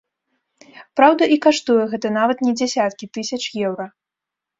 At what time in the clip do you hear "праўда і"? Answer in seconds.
0.99-1.35